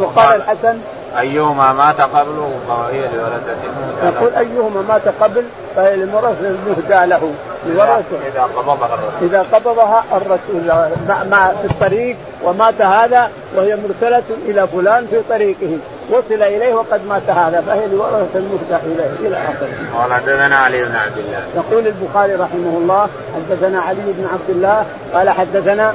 وقال 0.00 0.36
الحسن 0.36 0.78
أيهما 1.18 1.72
مات 1.72 2.00
قبله؟ 2.00 2.52
فهي 2.68 3.00
لولدته 3.00 4.18
يقول 4.18 4.34
أيهما 4.34 4.82
مات 4.88 5.02
قبل 5.20 5.44
فهي 5.76 5.96
لمرث 5.96 6.36
المهدى 6.40 7.06
له. 7.06 7.32
لورثه 7.66 8.16
إذا 8.32 8.42
قبضها 8.56 8.86
الرسول. 8.86 9.28
إذا 9.28 9.46
قبضها 9.52 10.04
الرسول 10.12 10.88
مع, 11.08 11.24
مع 11.24 11.48
في 11.48 11.70
الطريق 11.70 12.16
ومات 12.44 12.82
هذا 12.82 13.30
وهي 13.56 13.76
مرسلة 13.76 14.22
إلى 14.46 14.66
فلان 14.66 15.06
في 15.10 15.20
طريقه. 15.28 15.78
وصل 16.10 16.42
إليه 16.42 16.74
وقد 16.74 17.00
مات 17.08 17.30
هذا 17.30 17.60
فهي 17.66 17.86
لورثة 17.86 18.38
المهدى 18.38 18.76
إليه 18.86 19.28
إلى 19.28 19.36
آخره. 19.36 19.98
قال 19.98 20.12
حدثنا 20.12 20.56
علي 20.56 20.84
بن 20.84 20.96
عبد 20.96 21.18
الله. 21.18 21.42
يقول 21.56 21.86
البخاري 21.86 22.34
رحمه 22.34 22.78
الله 22.78 23.08
حدثنا 23.34 23.80
علي 23.80 24.02
بن 24.06 24.26
عبد 24.32 24.50
الله 24.50 24.86
قال 25.14 25.30
حدثنا 25.30 25.92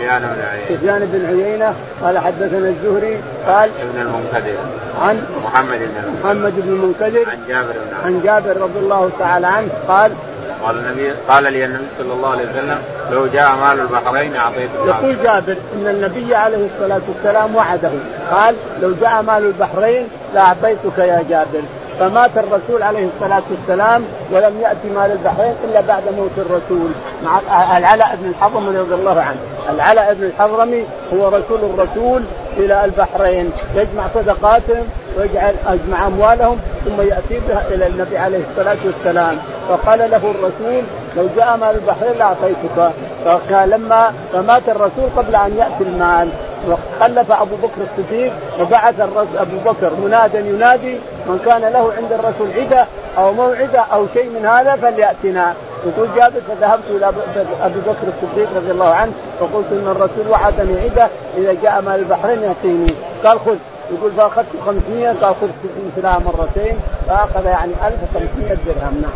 سفيان 0.69 1.09
بن 1.13 1.25
عيينة 1.25 1.73
قال 2.03 2.17
حدثنا 2.19 2.69
الزهري 2.69 3.21
قال 3.47 3.69
ابن 3.81 4.01
المنكدر 4.01 4.57
عن 5.01 5.25
محمد 5.45 5.79
بن 5.79 5.85
المنكدر 6.03 6.23
محمد 6.23 6.53
بن 6.57 6.73
المنكدر 6.73 7.29
عن 7.29 7.39
جابر 7.47 7.73
بن 7.73 8.05
عن 8.05 8.21
جابر 8.23 8.61
رضي 8.61 8.79
الله 8.79 9.11
تعالى 9.19 9.47
عنه 9.47 9.69
قال 9.87 10.11
قال 10.63 10.77
النبي 10.77 11.11
قال 11.29 11.43
لي 11.43 11.65
النبي 11.65 11.85
صلى 11.97 12.13
الله 12.13 12.29
عليه 12.29 12.43
وسلم 12.49 12.77
لو 13.11 13.27
جاء 13.27 13.55
مال 13.55 13.79
البحرين 13.79 14.35
اعطيته 14.35 14.85
يقول 14.85 15.23
جابر 15.23 15.57
إن 15.75 15.87
النبي 15.87 16.35
عليه 16.35 16.67
الصلاة 16.75 17.01
والسلام 17.07 17.55
وعده. 17.55 17.91
قال 18.31 18.55
لو 18.81 18.93
جاء 19.01 19.21
مال 19.21 19.45
البحرين 19.45 20.07
لاعطيتك 20.33 20.97
يا 20.97 21.23
جابر. 21.29 21.61
فمات 21.99 22.31
الرسول 22.37 22.83
عليه 22.83 23.07
الصلاة 23.15 23.43
والسلام 23.51 24.05
ولم 24.31 24.61
يأتي 24.61 24.89
مال 24.95 25.11
البحرين 25.11 25.53
إلا 25.63 25.81
بعد 25.81 26.03
موت 26.17 26.31
الرسول. 26.37 26.89
مع 27.25 27.39
العلاء 27.77 28.17
بن 28.21 28.29
الحضرمي 28.29 28.77
رضي 28.77 28.95
الله 28.95 29.21
عنه. 29.21 29.37
العلاء 29.69 30.13
بن 30.13 30.23
الحضرمي 30.23 30.83
هو 31.13 31.27
رسول 31.27 31.59
الرسول 31.73 32.23
إلى 32.57 32.85
البحرين. 32.85 33.51
يجمع 33.75 34.03
صدقاتهم 34.13 34.89
ويجعل 35.17 35.55
اجمع 35.67 36.07
أموالهم 36.07 36.59
ثم 36.85 37.01
يأتي 37.01 37.41
بها 37.49 37.63
إلى 37.71 37.87
النبي 37.87 38.17
عليه 38.17 38.41
الصلاة 38.51 38.77
والسلام. 38.85 39.37
فقال 39.69 39.99
له 39.99 40.17
الرسول 40.31 40.83
لو 41.17 41.27
جاء 41.35 41.57
مال 41.57 41.75
البحرين 41.75 42.17
لأعطيتك. 42.17 42.91
فكان 43.25 43.69
لما 43.69 44.13
فمات 44.33 44.69
الرسول 44.69 45.09
قبل 45.17 45.35
أن 45.35 45.57
يأتي 45.57 45.83
المال. 45.89 46.29
وخلف 46.67 47.31
أبو 47.31 47.55
بكر 47.55 47.81
الصديق 47.91 48.33
وبعث 48.61 48.99
أبو 49.37 49.57
بكر 49.65 49.91
منادا 50.03 50.39
ينادي 50.39 50.95
من 51.25 51.39
كان 51.45 51.61
له 51.61 51.93
عند 51.97 52.13
الرسول 52.13 52.47
عدة 52.57 52.85
أو 53.17 53.33
موعدة 53.33 53.79
أو 53.93 54.05
شيء 54.13 54.29
من 54.29 54.45
هذا 54.45 54.75
فليأتنا. 54.75 55.53
يقول 55.85 56.07
جابر 56.15 56.41
فذهبت 56.47 56.83
إلى 56.89 57.07
ابي 57.61 57.79
بكر 57.79 58.07
الصديق 58.07 58.49
رضي 58.55 58.71
الله 58.71 58.93
عنه 58.93 59.11
فقلت 59.39 59.65
إن 59.71 59.87
الرسول 59.87 60.27
وعدني 60.31 60.79
عدة 60.79 61.07
إذا 61.37 61.53
جاء 61.63 61.81
مال 61.81 61.99
البحرين 61.99 62.41
يأتيني. 62.41 62.93
قال 63.23 63.39
خذ. 63.39 63.55
يقول 63.91 64.11
فأخذت 64.11 64.45
500 64.65 65.07
قال 65.07 65.35
خذ 65.41 65.47
مثلها 65.97 66.19
مرتين 66.19 66.79
فأخذ 67.07 67.45
يعني 67.45 67.71
1500 67.87 68.57
درهم. 68.65 69.01
نعم. 69.01 69.11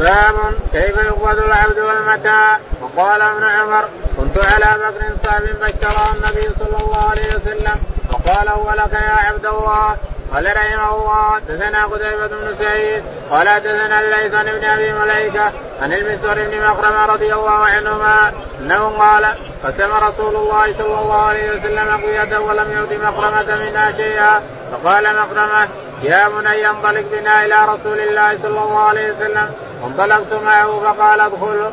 باب 0.00 0.34
كيف 0.72 0.96
يقبض 0.96 1.38
العبد 1.38 1.78
والمتاع 1.78 2.58
وقال 2.82 3.22
ابن 3.22 3.44
عمر 3.44 3.84
كنت 4.16 4.38
على 4.38 4.78
بكر 4.78 5.02
صعب 5.24 5.42
فاشترى 5.60 6.04
النبي 6.14 6.42
صلى 6.58 6.76
الله 6.80 7.10
عليه 7.10 7.28
وسلم. 7.36 7.80
وقال 8.12 8.48
هو 8.48 8.70
لك 8.70 8.92
يا 8.92 9.16
عبد 9.28 9.46
الله؟ 9.46 9.96
قال 10.34 10.56
رحمه 10.56 10.94
الله 10.94 11.34
حدثنا 11.34 11.84
قتيبة 11.84 12.26
بن 12.26 12.54
سعيد 12.58 13.02
قال 13.30 13.48
حدثنا 13.48 14.00
الليث 14.00 14.34
عن 14.34 14.48
ابن 14.48 14.64
أبي 14.64 14.92
مليكة 14.92 15.52
عن 15.82 15.92
المسور 15.92 16.34
بن 16.34 16.66
مخرمه 16.70 17.06
رضي 17.06 17.34
الله 17.34 17.50
عنهما 17.50 18.32
أنه 18.60 18.88
قال 18.98 19.34
قسم 19.64 19.92
رسول 19.92 20.36
الله 20.36 20.74
صلى 20.78 21.00
الله 21.02 21.22
عليه 21.22 21.50
وسلم 21.50 21.88
اقويته 21.88 22.40
ولم 22.40 22.72
يؤت 22.72 23.02
مخرمه 23.02 23.56
منها 23.56 23.92
شيئا. 23.92 24.42
فقال 24.72 25.04
مخرمه 25.04 25.68
يا 26.02 26.28
بني 26.28 26.70
انطلق 26.70 27.04
بنا 27.12 27.44
إلى 27.44 27.56
رسول 27.64 28.00
الله 28.00 28.38
صلى 28.42 28.62
الله 28.62 28.80
عليه 28.80 29.12
وسلم. 29.12 29.54
انطلقت 29.86 30.42
معه 30.44 30.80
فقال 30.80 31.20
ادخل 31.20 31.70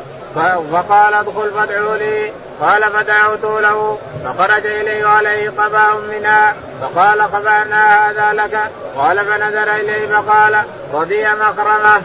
فقال 0.72 1.14
ادخل 1.14 1.50
فادعوا 1.50 1.96
لي 1.96 2.32
قال 2.60 2.82
فدعوت 2.82 3.44
له 3.62 3.98
فخرج 4.24 4.66
إليه 4.66 5.04
وعليه 5.04 5.50
قباء 5.50 6.00
منها 6.10 6.54
فقال 6.82 7.22
قبعنا 7.22 8.10
هذا 8.10 8.32
لك 8.32 8.58
قال 8.96 9.18
فنظر 9.18 9.74
إليه 9.74 10.06
فقال 10.06 10.56
رضي 10.94 11.24
مكرمة. 11.28 12.02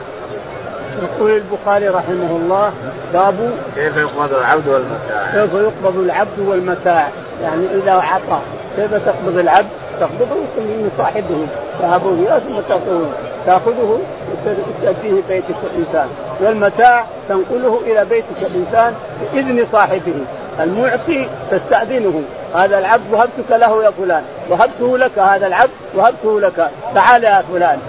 يقول 1.04 1.32
البخاري 1.32 1.88
رحمه 1.88 2.32
الله 2.32 2.74
باب 3.14 3.52
كيف 3.76 3.98
يقبض 3.98 4.34
العبد 4.34 4.68
والمتاع؟ 4.68 5.32
كيف 5.32 5.54
يقبض 5.54 5.98
العبد 5.98 6.40
والمتاع، 6.40 7.10
يعني 7.42 7.66
إذا 7.76 7.92
عطى 7.94 8.42
كيف 8.76 8.94
تقبض 8.94 9.38
العبد؟ 9.38 9.70
تقبضه 10.00 10.36
من 10.58 10.92
صاحبه 10.98 11.48
ذهبوا 11.82 12.16
فيها 12.16 12.40
ثم 12.40 12.60
تاخذه 12.70 13.12
تأخذه 13.46 14.00
وتأتيه 14.46 15.22
بيتك 15.30 15.56
الإنسان. 15.74 16.08
والمتاع 16.42 17.06
تنقله 17.30 17.82
إلى 17.86 18.06
بيتك 18.06 18.42
الإنسان 18.42 18.94
بإذن 19.34 19.68
صاحبه. 19.72 20.16
المعطي 20.60 21.28
تستأذنه. 21.52 22.22
هذا 22.56 22.80
العبد 22.80 23.14
وهبتك 23.14 23.50
له 23.52 23.84
يا 23.84 23.90
فلان. 23.90 24.24
وهبته 24.50 24.98
لك 24.98 25.20
هذا 25.20 25.48
العبد 25.48 25.72
وهبته 25.96 26.42
لك. 26.42 26.70
تعال 26.96 27.24
يا 27.24 27.44
فلان. 27.54 27.80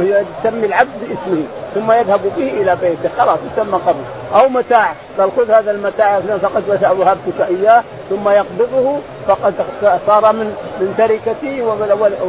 يسمي 0.00 0.66
العبد 0.66 0.88
باسمه 1.00 1.42
ثم 1.74 1.92
يذهب 1.92 2.20
به 2.36 2.48
إلى 2.60 2.76
بيته. 2.80 3.08
خلاص 3.18 3.38
يسمى 3.52 3.78
قبض 3.86 4.04
أو 4.34 4.48
متاع. 4.48 4.92
قال 5.18 5.30
خذ 5.36 5.50
هذا 5.50 5.70
المتاع 5.70 6.20
فقد 6.20 6.62
وهبتك 6.98 7.40
إياه. 7.48 7.82
ثم 8.10 8.28
يقبضه. 8.28 8.96
فقد 9.28 9.54
صار 10.06 10.32
من 10.32 10.56
من 10.80 10.94
تركته 10.98 11.62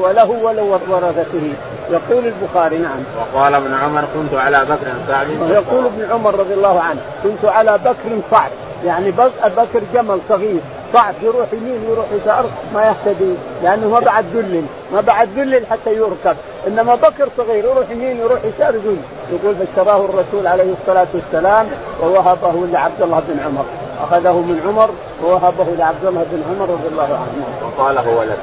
وله 0.03 0.29
ولو 0.43 0.79
ورثته. 0.89 1.53
يقول 1.91 2.25
البخاري 2.25 2.77
نعم. 2.77 2.99
وقال 3.33 3.55
ابن 3.55 3.73
عمر 3.73 4.03
كنت 4.13 4.39
على 4.39 4.59
بكر 4.59 4.91
صعب 5.07 5.27
يقول 5.49 5.85
ابن 5.85 6.11
عمر 6.11 6.39
رضي 6.39 6.53
الله 6.53 6.81
عنه 6.81 6.99
كنت 7.23 7.45
على 7.45 7.77
بكر 7.85 8.21
صعب 8.31 8.49
يعني 8.85 9.11
بكر 9.11 9.81
جمل 9.93 10.19
صغير 10.29 10.61
صعب 10.93 11.13
يروح 11.21 11.47
يمين 11.53 11.83
يروح 11.89 12.05
يسار 12.11 12.45
ما 12.73 12.81
يهتدي. 12.85 13.33
لأنه 13.63 13.87
ما 13.87 13.99
بعد 13.99 14.25
ذلل 14.33 14.65
ما 14.93 15.01
بعد 15.01 15.29
ذلل 15.35 15.65
حتى 15.71 15.95
يركب. 15.95 16.35
إنما 16.67 16.95
بكر 16.95 17.29
صغير 17.37 17.65
يروح 17.65 17.89
يمين 17.89 18.17
يروح 18.17 18.39
يسار 18.43 18.75
يقول 18.75 18.97
يقول 19.31 19.55
فاشتراه 19.55 20.05
الرسول 20.05 20.47
عليه 20.47 20.73
الصلاة 20.81 21.07
والسلام 21.13 21.67
ووهبه 22.03 22.67
لعبد 22.71 23.01
الله 23.01 23.21
بن 23.27 23.39
عمر. 23.45 23.65
أخذه 24.03 24.33
من 24.33 24.61
عمر 24.67 24.89
ووهبه 25.23 25.75
لعبد 25.77 26.05
الله 26.05 26.25
بن 26.31 26.43
عمر 26.49 26.69
رضي 26.69 26.87
الله 26.91 27.03
عنه. 27.03 27.45
وقال 27.61 27.97
هو 27.97 28.23
لك. 28.23 28.37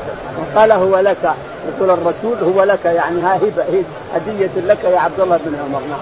وقال 0.55 0.73
هو 0.73 0.99
لك. 0.99 1.35
يقول 1.69 1.91
الرسول 1.91 2.55
هو 2.55 2.63
لك 2.63 2.85
يعني 2.85 3.21
ها 3.21 3.37
هبه 3.37 3.85
هدية 4.15 4.51
لك 4.67 4.85
يا 4.85 4.99
عبد 4.99 5.21
الله 5.21 5.41
بن 5.45 5.57
عمر. 5.65 5.81
نعم. 5.91 6.01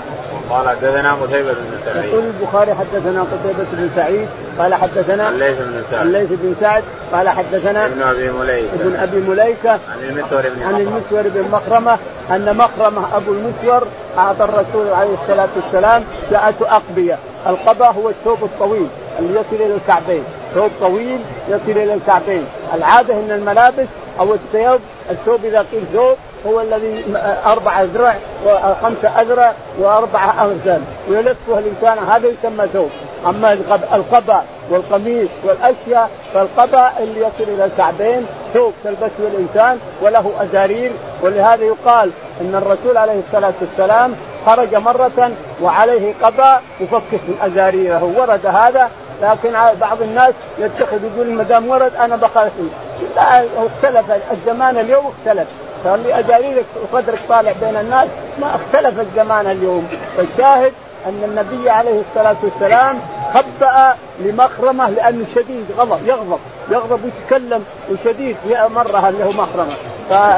قال 0.50 0.68
حدثنا 0.68 1.12
قتيبة 1.12 1.52
بن 1.52 1.78
سعيد. 1.84 2.04
يقول 2.04 2.24
البخاري 2.24 2.74
حدثنا 2.74 3.20
قتيبة 3.20 3.66
بن 3.72 3.90
سعيد 3.96 4.28
قال 4.58 4.74
حدثنا 4.74 5.28
الليث 5.28 5.58
بن 5.58 5.82
سعد. 5.90 6.06
الليث 6.06 6.28
بن 6.30 6.54
سعد 6.60 6.84
قال 7.12 7.28
حدثنا 7.28 7.86
ابن 7.86 8.02
أبي 8.02 8.30
مليكة. 8.30 8.74
ابن 8.74 8.96
أبي 8.96 9.16
مليكة 9.16 9.70
عن 9.70 9.78
المسور 10.08 10.42
بن 10.56 10.62
عن 10.62 10.80
المسور 10.80 11.22
بن 11.34 11.44
مخرمة 11.52 11.98
أن 12.30 12.56
مخرمة 12.56 13.16
أبو 13.16 13.32
المسور 13.32 13.86
أعطى 14.18 14.44
الرسول 14.44 14.92
عليه 14.92 15.14
الصلاة 15.22 15.48
والسلام 15.56 16.04
جاءته 16.30 16.76
أقبية. 16.76 17.18
القبا 17.46 17.86
هو 17.86 18.08
الثوب 18.08 18.44
الطويل 18.44 18.88
اللي 19.18 19.40
يصل 19.40 19.62
إلى 19.64 19.74
الكعبين. 19.74 20.22
ثوب 20.54 20.70
طويل 20.80 21.20
يصل 21.48 21.78
إلى 21.78 21.94
الكعبين. 21.94 22.44
العادة 22.74 23.14
إن 23.14 23.30
الملابس 23.30 23.86
أو 24.20 24.34
الثوب 24.34 24.80
الثوب 25.10 25.44
اذا 25.44 25.66
قيل 25.72 25.82
ثوب 25.92 26.16
هو 26.46 26.60
الذي 26.60 27.04
أربع 27.46 27.82
اذرع 27.82 28.14
وخمسه 28.46 29.20
اذرع 29.20 29.52
واربعه 29.78 30.44
ارزل 30.44 30.80
ويلفه 31.08 31.58
الإنسان 31.58 31.98
هذا 32.08 32.28
يسمى 32.28 32.66
ثوب. 32.72 32.90
أما 33.26 33.52
القبا 33.92 34.42
والقميص 34.70 35.28
والأشياء 35.44 36.10
فالقبا 36.34 36.90
اللي 36.98 37.20
يصل 37.20 37.50
إلى 37.52 37.64
الكعبين 37.64 38.26
ثوب 38.54 38.72
تلبسه 38.84 39.10
الإنسان 39.18 39.78
وله 40.02 40.32
أزارير. 40.40 40.92
ولهذا 41.22 41.64
يقال 41.64 42.10
إن 42.40 42.54
الرسول 42.54 42.96
عليه 42.96 43.20
الصلاة 43.28 43.54
والسلام 43.60 44.14
خرج 44.46 44.74
مرة 44.74 45.30
وعليه 45.62 46.14
قبا 46.22 46.60
مفكك 46.80 47.20
من 47.28 47.38
أزاريره. 47.42 48.12
ورد 48.16 48.46
هذا 48.46 48.90
لكن 49.22 49.52
بعض 49.80 50.02
الناس 50.02 50.34
يتخذ 50.58 50.98
يقول 51.04 51.30
ما 51.30 51.42
دام 51.42 51.68
ورد 51.68 51.92
أنا 52.00 52.16
بخاف 52.16 52.52
اختلف. 53.16 54.04
الزمان 54.32 54.78
اليوم 54.78 55.04
اختلف. 55.06 55.48
صار 55.84 55.96
لي 55.96 56.18
اجاريك 56.18 56.64
وصدرك 56.82 57.18
طالع 57.28 57.52
بين 57.60 57.76
الناس 57.76 58.08
ما 58.40 58.54
اختلف 58.54 59.00
الزمان 59.00 59.46
اليوم. 59.46 59.88
فالشاهد 60.16 60.72
أن 61.06 61.22
النبي 61.24 61.70
عليه 61.70 62.00
الصلاة 62.00 62.36
والسلام 62.42 62.98
خبأ 63.34 63.96
لمخرمة 64.20 64.90
لأنه 64.90 65.24
شديد 65.34 65.66
غضب 65.78 66.06
يغضب 66.06 66.38
يغضب 66.70 67.00
ويتكلم 67.04 67.64
وشديد. 67.90 68.36
مرة 68.74 69.10
له 69.10 69.30
مخرمة. 69.30 69.74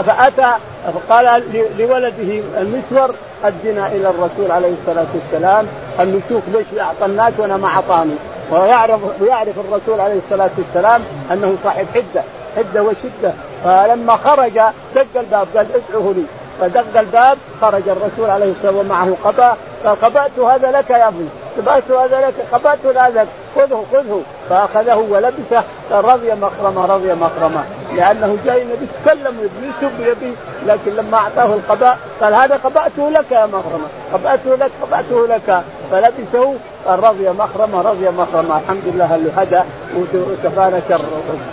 فأتى 0.02 0.52
فقال 0.94 1.42
لولده 1.78 2.42
المسور 2.60 3.14
أدنا 3.44 3.86
إلى 3.86 4.10
الرسول 4.10 4.50
عليه 4.50 4.72
الصلاة 4.80 5.06
والسلام. 5.14 5.66
ان 6.00 6.20
نشوف 6.26 6.42
ليش 6.52 6.80
أعطى 6.80 7.06
الناس 7.06 7.32
وأنا 7.38 7.56
ما 7.56 7.68
أعطاني. 7.68 8.14
ويعرف 8.50 9.00
ويعرف 9.20 9.58
الرسول 9.58 10.00
عليه 10.00 10.20
الصلاة 10.26 10.50
والسلام 10.58 11.02
أنه 11.32 11.56
صاحب 11.64 11.86
حده 11.94 12.22
حدة 12.56 12.82
وشدة. 12.82 13.32
فلما 13.64 14.16
خرج 14.16 14.60
دق 14.94 15.20
الباب 15.20 15.46
قال 15.56 15.66
ادعوه 15.74 16.14
لي. 16.16 16.24
فدق 16.60 17.00
الباب 17.00 17.38
خرج 17.60 17.88
الرسول 17.88 18.30
عليه 18.30 18.52
الصلاة 18.52 18.76
والسلام 18.76 18.76
ومعه 18.76 19.16
قباء. 19.24 19.56
قال 19.84 20.00
قبأت 20.00 20.38
هذا 20.38 20.70
لك 20.70 20.90
يا 20.90 21.08
ابني 21.08 21.28
قبأت 21.58 21.90
هذا 21.90 22.26
لك 22.26 22.34
قبأت 22.52 22.96
هذا 22.96 23.26
خذه 23.56 23.84
خذه. 23.92 24.22
فأخذه 24.50 25.06
ولبسه 25.10 25.62
رضي 25.90 26.34
مخرمه 26.34 26.86
رضي 26.86 27.14
مخرمه 27.14 27.64
لأنه 27.96 28.38
جاي 28.44 28.62
النبي 28.62 28.84
يتكلم 28.84 29.38
ويبي 29.40 29.72
يسب 29.82 30.00
يبي. 30.00 30.34
لكن 30.66 30.90
لما 30.96 31.18
أعطاه 31.18 31.54
القباء 31.54 31.98
قال 32.20 32.34
هذا 32.34 32.60
قبأته 32.64 33.10
لك 33.10 33.32
يا 33.32 33.46
مخرمه 33.46 33.88
قبأته 34.12 34.54
لك 34.54 34.70
قبأته 34.82 35.26
لك. 35.26 35.62
فلبسه 35.90 36.54
رضي 36.86 37.30
مخرمه 37.30 37.80
رضي 37.82 38.08
مخرمه 38.08 38.58
الحمد 38.58 38.82
لله 38.86 39.14
اللي 39.14 39.30
هدى 39.36 39.60
وكفانا 39.96 40.80
شر 40.88 41.00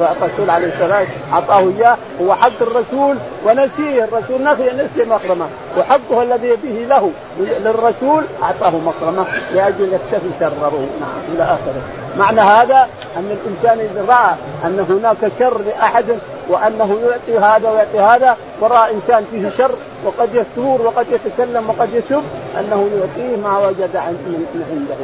الرسول 0.02 0.50
عليه 0.50 0.68
السلام 0.68 1.08
أعطاه 1.34 1.60
إياه. 1.60 1.98
هو 2.22 2.36
حق 2.36 2.62
الرسول 2.62 3.18
ونسيه. 3.46 4.04
الرسول 4.04 4.44
نسي 4.44 4.72
نسي 4.72 5.10
مخرمه. 5.10 5.46
وحقه 5.78 6.24
الذي 6.24 6.56
به 6.64 6.86
له 6.90 7.12
للرسول 7.40 8.24
أعطاه 8.44 8.74
مكرمه 8.86 9.26
لأجل 9.54 9.94
يكتفي 9.94 10.30
شره. 10.40 10.88
نعم 11.02 11.36
إلى 11.36 11.44
آخره. 11.44 11.82
معنى 12.18 12.42
هذا 12.42 12.88
أن 13.18 13.38
الإنسان 13.38 13.80
إذا 13.80 14.06
رأى 14.08 14.36
أن 14.66 14.86
هناك 14.90 15.32
شر 15.40 15.62
لأحد 15.62 16.06
وأنه 16.50 17.00
يعطي 17.04 17.46
هذا 17.46 17.70
ويعطي 17.70 18.00
هذا 18.00 18.38
وراى 18.60 18.92
إنسان 18.92 19.26
فيه 19.32 19.50
شر 19.58 19.76
وقد 20.04 20.30
يثور 20.36 20.82
وقد 20.82 21.06
يتكلم 21.12 21.70
وقد 21.70 21.94
يسب 21.94 22.24
أنه 22.60 22.90
يعطيه 23.00 23.38
ما 23.38 23.68
وجد 23.68 23.96
من 23.96 24.46
عنده. 24.72 24.96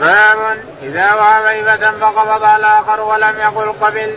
باب 0.00 0.56
إذا 0.82 1.14
وهب 1.14 1.46
هبه 1.46 1.90
فقبض 2.00 2.44
الآخر 2.44 3.00
ولم 3.00 3.34
يقل 3.38 3.72
قبل 3.80 4.14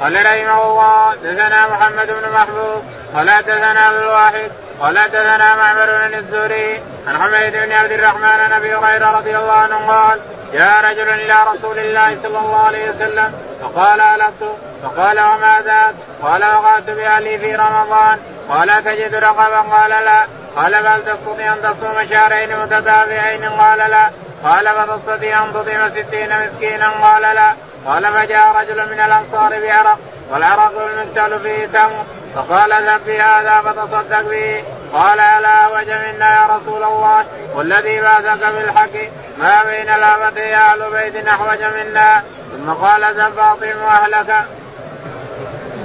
قال 0.00 0.14
رحمه 0.14 0.64
الله 0.64 1.14
دثنا 1.14 1.66
محمد 1.66 2.06
بن 2.06 2.32
محبوب 2.34 2.82
ولا 3.14 3.40
دثنا 3.40 3.80
عبد 3.80 4.02
الواحد 4.02 4.50
ولا 4.80 5.06
دثنا 5.06 5.54
معمر 5.54 5.86
بن 5.86 6.18
الزهري 6.18 6.80
عن 7.06 7.18
حميد 7.18 7.52
بن 7.52 7.72
عبد 7.72 7.92
الرحمن 7.92 8.24
عن 8.24 8.52
أبي 8.52 8.74
هريرة 8.74 9.16
رضي 9.16 9.36
الله 9.36 9.52
عنه 9.52 9.76
قال 9.76 10.20
جاء 10.52 10.90
رجل 10.90 11.08
إلى 11.08 11.34
رسول 11.54 11.78
الله 11.78 12.16
صلى 12.22 12.38
الله 12.38 12.58
عليه 12.66 12.90
وسلم 12.90 13.32
فقال 13.62 14.00
هلكت 14.00 14.58
فقال 14.82 15.20
وما 15.20 15.62
ذاك؟ 15.64 15.94
قال 16.22 16.44
وقعت 16.44 16.90
بأهلي 16.90 17.38
في 17.38 17.54
رمضان. 17.54 18.18
قال 18.48 18.84
تجد 18.84 19.14
رقبا؟ 19.14 19.58
قال 19.58 19.90
لا. 19.90 20.26
قال 20.56 20.82
بل 20.82 21.14
تستطيع 21.14 21.52
أن 21.52 21.62
تصوم 21.62 22.08
شهرين 22.10 22.60
متتابعين؟ 22.60 23.44
قال 23.44 23.78
لا. 23.78 24.10
قال 24.44 24.68
فتستطيع 24.68 25.44
أن 25.44 25.52
تطعم 25.52 25.88
ستين 25.90 26.28
مسكينا؟ 26.46 26.88
قال 26.88 27.22
لا. 27.22 27.52
قال 27.86 28.12
فجاء 28.12 28.56
رجل 28.56 28.86
من 28.86 29.00
الأنصار 29.00 29.60
بعرق 29.60 29.98
والعرق 30.30 30.72
المكتل 30.82 31.40
فيه 31.40 31.66
تمر 31.66 32.04
فقال 32.34 32.72
اذهب 32.72 33.00
بهذا 33.06 33.60
فتصدق 33.60 34.20
به. 34.20 34.64
قال 34.92 35.20
ألا 35.20 35.66
وجه 35.66 36.12
منا 36.12 36.40
يا 36.40 36.46
رسول 36.46 36.82
الله. 36.82 37.24
والذي 37.54 38.00
بعثك 38.00 38.44
بالحق. 38.44 39.10
ما 39.38 39.62
بين 39.64 39.86
لابتي 39.86 40.56
أهل 40.56 40.90
بيت 40.92 41.28
أحوج 41.28 41.62
منا. 41.62 42.22
ثم 42.58 42.72
قال 42.72 43.02
فاطم 43.14 43.78
اهلك. 43.88 44.34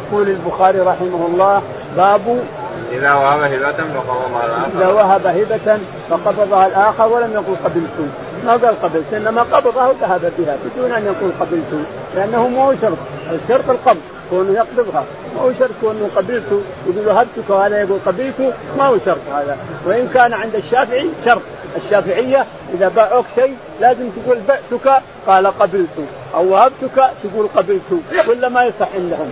يقول 0.07 0.29
البخاري 0.29 0.79
رحمه 0.79 1.27
الله 1.27 1.61
باب 1.97 2.43
إذا 2.91 3.13
وهب 3.13 3.41
هبة 3.41 3.71
فقبضها 3.71 4.45
الآخر. 4.45 4.77
إذا 4.77 4.87
وهب 4.87 5.25
هبة 5.27 5.79
فقبضها 6.09 6.67
الآخر 6.67 7.07
ولم 7.07 7.33
يقل 7.33 7.55
قبلت 7.65 8.11
ما 8.45 8.51
قال 8.51 8.81
قبلت 8.81 9.13
إنما 9.13 9.41
قبضها 9.41 9.87
وذهب 9.87 10.31
بها 10.37 10.57
بدون 10.65 10.91
أن 10.91 11.05
يقول 11.05 11.31
قبلت 11.39 11.85
لأنه 12.15 12.47
مو 12.47 12.73
شرط 12.81 12.97
الشرط 13.31 13.69
القبض 13.69 14.01
كونه 14.29 14.51
يقبضها. 14.51 15.03
ما 15.35 15.41
هو 15.41 15.51
شرط 15.59 15.71
كونه 15.81 16.09
قبلته 16.15 16.61
يقول 16.87 17.07
وهبتك 17.07 17.49
وهذا 17.49 17.81
يقول 17.81 17.99
قبلته 18.05 18.53
ما 18.77 18.85
هو 18.85 18.97
شرط 19.05 19.21
هذا. 19.33 19.57
وإن 19.85 20.09
كان 20.13 20.33
عند 20.33 20.55
الشافعي 20.55 21.09
شرط. 21.25 21.41
الشافعية 21.75 22.45
إذا 22.73 22.87
باعوك 22.87 23.25
شيء 23.35 23.55
لازم 23.81 24.09
تقول 24.09 24.37
بعتك 24.47 25.01
قال 25.27 25.47
قبلت 25.47 26.07
أو 26.35 26.51
وهبتك 26.51 27.11
تقول 27.23 27.47
قبلت 27.55 28.01
ولا 28.27 28.49
ما 28.49 28.63
يصح 28.63 28.87
عندهم. 28.95 29.31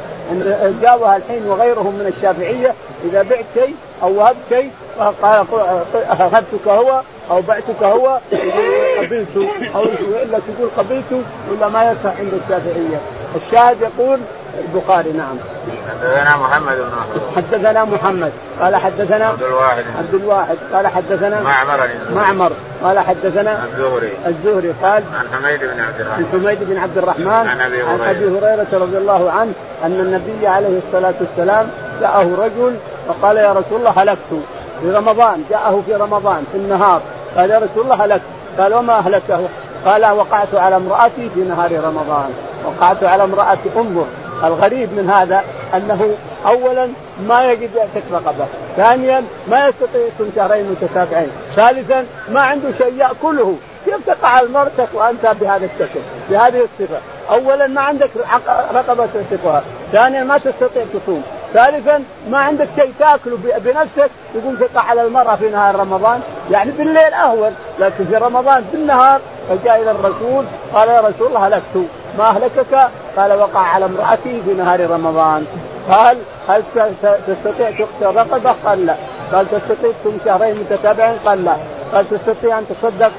جاوها 0.81 1.17
الحين 1.17 1.47
وغيرهم 1.47 1.95
من 1.95 2.13
الشافعية 2.17 2.73
إذا 3.05 3.21
بعت 3.29 3.45
شيء 3.53 3.75
أو 4.03 4.17
وهبت 4.17 4.37
شيء 4.49 4.71
قال 5.21 5.45
أخذتك 6.09 6.67
هو 6.67 7.01
أو 7.31 7.41
بعتك 7.41 7.83
هو 7.83 8.19
قبلت 8.97 9.37
أو 9.75 9.83
إلا 10.23 10.39
تقول 10.39 10.69
قبلت 10.77 11.23
ولا 11.51 11.69
ما 11.69 11.91
يصح 11.91 12.17
عند 12.19 12.33
الشافعية. 12.45 12.99
الشاهد 13.35 13.77
يقول 13.81 14.19
البخاري 14.59 15.11
نعم. 15.11 15.35
حدثنا 15.89 16.35
محمد 16.35 16.77
بن 16.77 17.35
حدثنا 17.35 17.85
محمد. 17.85 18.31
قال 18.61 18.75
حدثنا 18.75 19.25
عبد 19.25 19.43
الواحد. 19.43 19.83
عبد 19.97 20.13
الواحد. 20.13 20.57
قال 20.73 20.87
حدثنا 20.87 21.41
معمر 21.41 21.89
معمر. 22.15 22.51
قال 22.83 22.99
حدثنا 22.99 23.63
الزهري. 23.63 24.11
الزهري. 24.27 24.73
قال 24.83 25.03
عن 25.13 25.25
حميد 25.33 25.59
بن 25.59 25.81
عبد 25.81 25.99
الرحمن. 25.99 26.25
عن 26.25 26.25
حميد 26.31 26.59
بن 26.61 26.77
عبد 26.77 26.97
الرحمن. 26.97 27.27
عن 27.27 27.61
أبي 27.61 27.83
هريره 27.83 28.03
عن 28.03 28.09
أبي 28.09 28.25
هريرة. 28.25 28.67
رضي 28.73 28.97
الله 28.97 29.31
عنه 29.31 29.51
أن 29.85 29.99
النبي 29.99 30.47
عليه 30.47 30.79
الصلاة 30.87 31.13
والسلام 31.21 31.67
جاءه 32.01 32.35
رجل 32.37 32.75
فقال 33.07 33.37
يا 33.37 33.51
رسول 33.51 33.79
الله 33.79 33.93
هلكت. 33.97 34.31
في 34.81 34.91
رمضان 34.91 35.43
جاءه 35.49 35.83
في 35.85 35.95
رمضان 35.95 36.43
في 36.51 36.57
النهار. 36.57 37.01
قال 37.37 37.49
يا 37.49 37.57
رسول 37.57 37.83
الله 37.83 38.05
هلكت. 38.05 38.21
قال 38.59 38.73
وما 38.73 38.93
اهلكه؟ 38.93 39.41
قال 39.85 40.05
وقعت 40.05 40.55
على 40.55 40.75
امرأتي 40.75 41.29
في 41.35 41.39
نهار 41.39 41.71
رمضان. 41.83 42.29
وقعت 42.65 43.03
على 43.03 43.23
امرأتي 43.23 43.69
انظر 43.77 44.05
الغريب 44.43 44.89
من 44.93 45.09
هذا 45.09 45.43
أنه 45.73 46.15
اولا 46.45 46.87
ما 47.27 47.51
يجد 47.51 47.69
يعتق 47.75 48.03
رقبة، 48.11 48.45
ثانيا 48.77 49.23
ما 49.49 49.67
يستطيع 49.67 50.01
يصوم 50.01 50.31
شهرين 50.35 50.65
متتابعين، 50.71 51.31
ثالثا 51.55 52.05
ما 52.29 52.41
عنده 52.41 52.69
شيء 52.77 52.93
يأكله، 52.97 53.55
كيف 53.85 54.05
تقع 54.05 54.27
على 54.27 54.47
مرتك 54.47 54.87
وأنت 54.93 55.35
بهذا 55.41 55.65
الشكل، 55.65 55.99
بهذه 56.29 56.67
الصفة، 56.79 56.99
اولا 57.29 57.67
ما 57.67 57.81
عندك 57.81 58.09
رقبة 58.73 59.07
تعتقها، 59.13 59.63
ثانيا 59.91 60.23
ما 60.23 60.37
تستطيع 60.37 60.83
تصوم، 60.93 61.23
ثالثا 61.53 62.03
ما 62.29 62.37
عندك 62.37 62.67
شيء 62.75 62.93
تأكله 62.99 63.37
بنفسك 63.57 64.11
يقوم 64.35 64.55
تقع 64.55 64.81
على 64.81 65.01
المرأة 65.01 65.35
في 65.35 65.49
نهار 65.49 65.75
رمضان. 65.75 66.21
يعني 66.51 66.71
بالليل 66.71 67.13
أهون 67.13 67.55
لكن 67.79 68.05
في 68.05 68.15
رمضان 68.15 68.65
بالنهار 68.71 69.21
فجاء 69.51 69.81
إلى 69.81 69.91
الرسول 69.91 70.45
قال 70.73 70.89
يا 70.89 70.99
رسول 70.99 71.27
الله 71.27 71.47
هلكت 71.47 71.87
ما 72.17 72.29
أهلكك؟ 72.29 72.89
قال 73.17 73.33
وقع 73.39 73.59
على 73.59 73.85
امرأتي 73.85 74.41
في 74.45 74.53
نهار 74.53 74.89
رمضان 74.89 75.45
قال 75.91 76.17
هل 76.49 76.63
تستطيع 77.27 77.71
تقتل 77.71 78.15
رقبة؟ 78.15 78.55
قال 78.65 78.85
لا 78.85 78.95
قال 79.33 79.47
تستطيع 79.51 79.91
تصوم 80.03 80.19
شهرين 80.25 80.55
متتابعين؟ 80.55 81.17
قال 81.25 81.45
لا 81.45 81.55
قال 81.93 82.09
تستطيع 82.09 82.59
أن 82.59 82.65
تصدق 82.69 83.11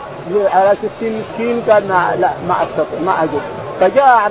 على 0.54 0.76
60 0.98 1.22
مسكين؟ 1.22 1.62
قال 1.70 1.88
ما 1.88 2.16
لا 2.18 2.30
ما 2.48 2.54
أستطيع 2.62 3.00
ما 3.06 3.22
أجد 3.22 3.42
فجاء 3.80 4.28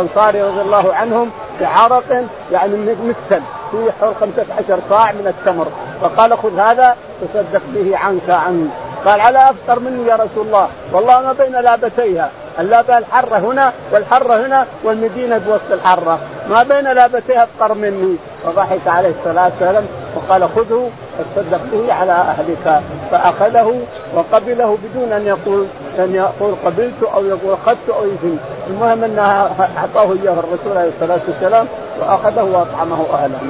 أنصاري 0.00 0.42
رضي 0.42 0.60
الله 0.60 0.94
عنهم 0.94 1.30
بعرق 1.60 2.24
يعني 2.52 2.72
مثل 2.76 3.42
فيه 3.70 3.90
حول 4.00 4.14
15 4.20 4.78
صاع 4.90 5.12
من 5.12 5.26
التمر 5.26 5.66
فقال 6.02 6.38
خذ 6.38 6.58
هذا 6.58 6.96
تصدق 7.20 7.62
به 7.74 7.96
عنك 7.98 8.30
عنك 8.30 8.85
قال 9.06 9.20
على 9.20 9.50
أفطر 9.50 9.80
مني 9.80 10.08
يا 10.08 10.14
رسول 10.14 10.46
الله. 10.46 10.68
والله 10.92 11.20
ما 11.20 11.32
بين 11.32 11.52
لابتيها 11.52 12.30
اللابة 12.60 12.98
الحرة 12.98 13.38
هنا 13.38 13.72
والحرة 13.92 14.46
هنا 14.46 14.66
والمدينة 14.84 15.38
بوسط 15.38 15.72
الحرة. 15.72 16.18
ما 16.50 16.62
بين 16.62 16.92
لابتيها 16.92 17.42
أفطر 17.44 17.74
مني. 17.74 18.16
فضحك 18.44 18.86
عليه 18.86 19.12
الصلاة 19.18 19.50
والسلام 19.60 19.86
وقال 20.16 20.48
خذه 20.56 20.90
تصدق 21.18 21.60
به 21.72 21.92
على 21.92 22.12
أهلك. 22.12 22.82
فأخذه 23.10 23.80
وقبله 24.14 24.78
بدون 24.84 25.12
أن 25.12 25.26
يقول 25.26 25.66
أن 25.98 26.14
يقول 26.14 26.54
قبلت 26.64 27.02
أو 27.14 27.24
يقول 27.24 27.56
أخذت 27.64 27.88
أو 27.88 28.04
يثني 28.04 28.36
المهم 28.70 29.04
انها 29.04 29.50
أعطاه 29.78 30.12
إياه 30.22 30.32
الرسول 30.32 30.76
عليه 30.76 30.90
الصلاة 31.00 31.20
والسلام 31.28 31.66
وأخذه 32.00 32.42
وأطعمه 32.42 33.06
أهله. 33.14 33.40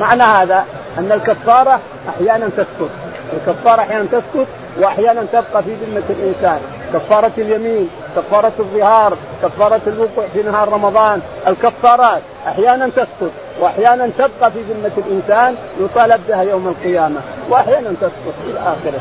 معنى 0.00 0.22
هذا 0.22 0.64
أن 0.98 1.12
الكفارة 1.12 1.80
أحيانا 2.08 2.48
تسقط 2.56 2.90
الكفارة 3.32 3.80
أحيانا 3.80 4.06
تسقط 4.12 4.46
وأحيانا 4.78 5.24
تبقى 5.32 5.62
في 5.62 5.70
ذمة 5.74 6.02
الإنسان. 6.10 6.60
كفارة 6.94 7.32
اليمين 7.38 7.88
كفارة 8.16 8.52
الظهار 8.58 9.16
كفارة 9.42 9.80
الوقوع 9.86 10.24
في 10.34 10.42
نهار 10.42 10.72
رمضان. 10.72 11.20
الكفارات 11.46 12.22
أحيانا 12.46 12.88
تسقط 12.88 13.30
وأحيانا 13.60 14.10
تبقى 14.18 14.52
في 14.52 14.58
ذمة 14.58 14.90
الإنسان 14.98 15.54
يطالب 15.80 16.20
بها 16.28 16.42
يوم 16.42 16.68
القيامة. 16.68 17.20
وأحيانا 17.50 17.90
تسقط 18.00 18.34
إلى 18.50 18.60
آخره. 18.60 19.00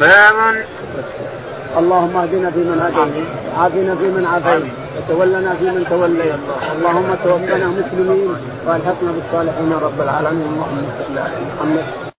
باب 0.00 0.64
اللهم 1.78 2.16
اهدنا 2.16 2.50
فيمن 2.50 2.92
هديت. 2.96 3.26
عافنا 3.58 3.94
فيمن 3.94 4.26
عافيت. 4.32 4.72
وتولنا 4.96 5.54
فيمن 5.54 5.86
توليت. 5.90 6.40
اللهم 6.78 7.14
توفنا 7.24 7.66
مسلمين 7.66 8.36
وألحقنا 8.66 9.12
بالصالحين 9.12 9.72
رب 9.82 10.00
العالمين. 10.00 10.48
اللهم 10.52 10.88
صل 10.98 11.18
على 11.18 11.36
محمد. 11.56 12.05